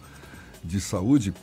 de 0.63 0.79
Saúde 0.79 1.34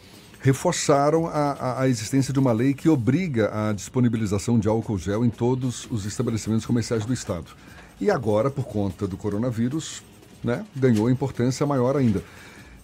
reforçaram 0.40 1.26
a, 1.26 1.80
a, 1.80 1.88
existência 1.88 2.32
de 2.32 2.38
uma 2.38 2.52
lei 2.52 2.72
que 2.72 2.88
obriga 2.88 3.50
a 3.52 3.72
disponibilização 3.72 4.56
de 4.56 4.68
álcool 4.68 4.96
gel 4.96 5.24
em 5.24 5.30
todos 5.30 5.88
os 5.90 6.06
estabelecimentos 6.06 6.64
comerciais 6.64 7.04
do 7.04 7.12
Estado. 7.12 7.46
E 8.00 8.08
agora, 8.08 8.48
por 8.48 8.64
conta 8.64 9.08
do 9.08 9.16
coronavírus, 9.16 10.04
né, 10.44 10.64
ganhou 10.76 11.10
importância 11.10 11.66
maior 11.66 11.96
ainda. 11.96 12.22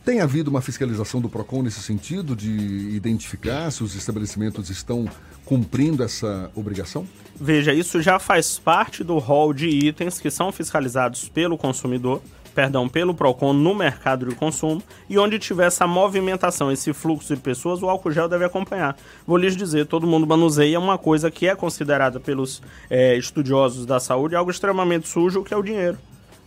Tem 0.04 0.20
havido 0.20 0.50
uma 0.50 0.60
fiscalização 0.60 1.18
do 1.18 1.30
PROCON 1.30 1.62
nesse 1.62 1.80
sentido, 1.80 2.36
de 2.36 2.50
identificar 2.94 3.70
se 3.70 3.82
os 3.82 3.94
estabelecimentos 3.94 4.68
estão 4.68 5.08
cumprindo 5.46 6.02
essa 6.02 6.50
obrigação? 6.54 7.08
Veja, 7.34 7.72
isso 7.72 8.02
já 8.02 8.18
faz 8.18 8.58
parte 8.58 9.02
do 9.02 9.18
rol 9.18 9.54
de 9.54 9.66
itens 9.66 10.20
que 10.20 10.30
são 10.30 10.52
fiscalizados 10.52 11.28
pelo 11.30 11.56
consumidor 11.56 12.20
perdão, 12.54 12.88
pelo 12.88 13.14
PROCON 13.14 13.52
no 13.52 13.74
mercado 13.74 14.28
de 14.28 14.34
consumo 14.34 14.80
e 15.10 15.18
onde 15.18 15.38
tiver 15.38 15.66
essa 15.66 15.86
movimentação, 15.86 16.70
esse 16.70 16.92
fluxo 16.92 17.34
de 17.34 17.40
pessoas, 17.40 17.82
o 17.82 17.88
álcool 17.88 18.12
gel 18.12 18.28
deve 18.28 18.44
acompanhar. 18.44 18.96
Vou 19.26 19.36
lhes 19.36 19.56
dizer, 19.56 19.86
todo 19.86 20.06
mundo 20.06 20.26
manuseia 20.26 20.78
uma 20.78 20.96
coisa 20.96 21.30
que 21.30 21.48
é 21.48 21.56
considerada 21.56 22.20
pelos 22.20 22.62
é, 22.88 23.16
estudiosos 23.16 23.84
da 23.84 23.98
saúde 23.98 24.36
algo 24.36 24.50
extremamente 24.50 25.08
sujo, 25.08 25.42
que 25.42 25.52
é 25.52 25.56
o 25.56 25.62
dinheiro. 25.62 25.98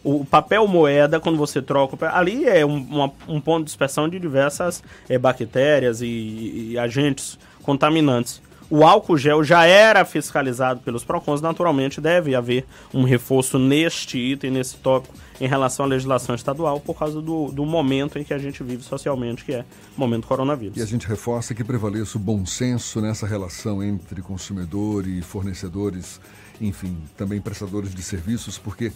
O 0.09 0.23
papel 0.23 0.65
moeda, 0.67 1.19
quando 1.19 1.37
você 1.37 1.61
troca, 1.61 1.97
ali 2.15 2.45
é 2.45 2.65
um, 2.65 2.77
uma, 2.77 3.11
um 3.27 3.41
ponto 3.41 3.59
de 3.59 3.65
dispersão 3.65 4.07
de 4.07 4.17
diversas 4.17 4.81
é, 5.09 5.17
bactérias 5.17 6.01
e, 6.01 6.71
e 6.71 6.79
agentes 6.79 7.37
contaminantes 7.61 8.41
o 8.69 8.83
álcool 8.83 9.17
gel 9.17 9.43
já 9.43 9.65
era 9.65 10.03
fiscalizado 10.03 10.81
pelos 10.81 11.03
PROCONs, 11.03 11.41
naturalmente 11.41 12.01
deve 12.01 12.35
haver 12.35 12.65
um 12.93 13.03
reforço 13.03 13.57
neste 13.57 14.17
item, 14.17 14.51
nesse 14.51 14.75
tópico, 14.77 15.13
em 15.39 15.47
relação 15.47 15.85
à 15.85 15.87
legislação 15.87 16.35
estadual, 16.35 16.79
por 16.79 16.97
causa 16.97 17.21
do, 17.21 17.49
do 17.51 17.65
momento 17.65 18.19
em 18.19 18.23
que 18.23 18.33
a 18.33 18.37
gente 18.37 18.61
vive 18.63 18.83
socialmente, 18.83 19.45
que 19.45 19.53
é 19.53 19.65
o 19.95 19.99
momento 19.99 20.27
coronavírus. 20.27 20.77
E 20.77 20.81
a 20.81 20.85
gente 20.85 21.07
reforça 21.07 21.53
que 21.53 21.63
prevaleça 21.63 22.17
o 22.17 22.21
bom 22.21 22.45
senso 22.45 22.99
nessa 22.99 23.25
relação 23.25 23.81
entre 23.81 24.21
consumidor 24.21 25.07
e 25.07 25.21
fornecedores, 25.21 26.19
enfim, 26.59 26.97
também 27.15 27.39
prestadores 27.39 27.95
de 27.95 28.01
serviços, 28.01 28.57
porque 28.57 28.91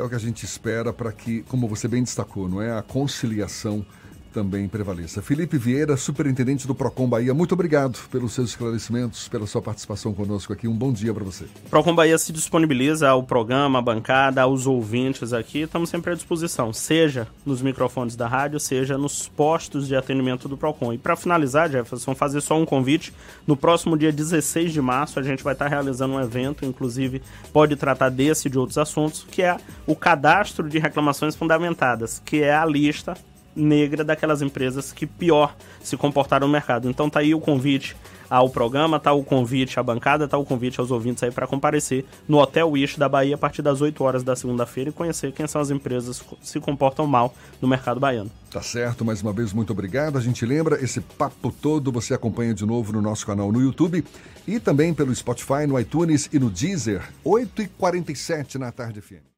é 0.00 0.02
o 0.02 0.08
que 0.08 0.14
a 0.14 0.18
gente 0.20 0.44
espera 0.44 0.92
para 0.92 1.12
que, 1.12 1.42
como 1.42 1.68
você 1.68 1.86
bem 1.86 2.02
destacou, 2.02 2.48
não 2.48 2.60
é? 2.60 2.76
A 2.76 2.82
conciliação 2.82 3.84
também 4.32 4.68
prevaleça. 4.68 5.22
Felipe 5.22 5.56
Vieira, 5.56 5.96
superintendente 5.96 6.66
do 6.66 6.74
Procon 6.74 7.08
Bahia, 7.08 7.32
muito 7.32 7.52
obrigado 7.52 7.98
pelos 8.10 8.32
seus 8.32 8.50
esclarecimentos, 8.50 9.28
pela 9.28 9.46
sua 9.46 9.62
participação 9.62 10.12
conosco 10.12 10.52
aqui. 10.52 10.66
Um 10.66 10.76
bom 10.76 10.92
dia 10.92 11.12
para 11.12 11.24
você. 11.24 11.46
Procon 11.68 11.94
Bahia 11.94 12.18
se 12.18 12.32
disponibiliza 12.32 13.08
ao 13.08 13.22
programa, 13.22 13.78
à 13.78 13.82
bancada, 13.82 14.42
aos 14.42 14.66
ouvintes 14.66 15.32
aqui. 15.32 15.60
Estamos 15.60 15.90
sempre 15.90 16.12
à 16.12 16.14
disposição, 16.14 16.72
seja 16.72 17.28
nos 17.44 17.62
microfones 17.62 18.16
da 18.16 18.26
rádio, 18.26 18.60
seja 18.60 18.96
nos 18.96 19.28
postos 19.28 19.86
de 19.86 19.96
atendimento 19.96 20.48
do 20.48 20.56
Procon. 20.56 20.92
E 20.92 20.98
para 20.98 21.16
finalizar, 21.16 21.70
Jefferson, 21.70 22.14
fazer 22.14 22.40
só 22.40 22.58
um 22.58 22.66
convite. 22.66 23.12
No 23.46 23.56
próximo 23.56 23.96
dia 23.96 24.12
16 24.12 24.72
de 24.72 24.80
março, 24.80 25.18
a 25.18 25.22
gente 25.22 25.42
vai 25.42 25.52
estar 25.52 25.68
realizando 25.68 26.14
um 26.14 26.20
evento, 26.20 26.64
inclusive 26.64 27.22
pode 27.52 27.76
tratar 27.76 28.08
desse 28.08 28.48
e 28.48 28.50
de 28.50 28.58
outros 28.58 28.78
assuntos, 28.78 29.26
que 29.30 29.42
é 29.42 29.56
o 29.86 29.94
cadastro 29.94 30.68
de 30.68 30.78
reclamações 30.78 31.34
fundamentadas, 31.34 32.20
que 32.24 32.42
é 32.42 32.54
a 32.54 32.64
lista 32.64 33.14
negra 33.54 34.04
daquelas 34.04 34.42
empresas 34.42 34.92
que 34.92 35.06
pior 35.06 35.54
se 35.82 35.96
comportaram 35.96 36.46
no 36.46 36.52
mercado. 36.52 36.88
Então 36.88 37.10
tá 37.10 37.20
aí 37.20 37.34
o 37.34 37.40
convite 37.40 37.96
ao 38.30 38.48
programa, 38.48 39.00
tá 39.00 39.12
o 39.12 39.24
convite 39.24 39.80
à 39.80 39.82
bancada, 39.82 40.28
tá 40.28 40.38
o 40.38 40.44
convite 40.44 40.78
aos 40.78 40.92
ouvintes 40.92 41.22
aí 41.24 41.32
para 41.32 41.48
comparecer 41.48 42.04
no 42.28 42.38
Hotel 42.38 42.70
Wish 42.70 42.96
da 42.96 43.08
Bahia 43.08 43.34
a 43.34 43.38
partir 43.38 43.60
das 43.60 43.80
8 43.80 44.04
horas 44.04 44.22
da 44.22 44.36
segunda-feira 44.36 44.90
e 44.90 44.92
conhecer 44.92 45.32
quem 45.32 45.48
são 45.48 45.60
as 45.60 45.70
empresas 45.70 46.20
que 46.20 46.36
se 46.40 46.60
comportam 46.60 47.06
mal 47.08 47.34
no 47.60 47.66
mercado 47.66 47.98
baiano. 47.98 48.30
Tá 48.48 48.62
certo, 48.62 49.04
mais 49.04 49.20
uma 49.20 49.32
vez 49.32 49.52
muito 49.52 49.72
obrigado. 49.72 50.16
A 50.16 50.20
gente 50.20 50.46
lembra, 50.46 50.82
esse 50.82 51.00
papo 51.00 51.50
todo 51.50 51.90
você 51.90 52.14
acompanha 52.14 52.54
de 52.54 52.64
novo 52.64 52.92
no 52.92 53.02
nosso 53.02 53.26
canal 53.26 53.50
no 53.50 53.60
YouTube 53.60 54.04
e 54.46 54.60
também 54.60 54.94
pelo 54.94 55.14
Spotify, 55.14 55.66
no 55.66 55.78
iTunes 55.78 56.28
e 56.32 56.38
no 56.38 56.50
Deezer, 56.50 57.02
8h47 57.24 58.54
na 58.56 58.70
tarde 58.70 59.00
FM. 59.00 59.29